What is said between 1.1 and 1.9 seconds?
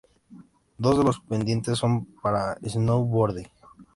pendientes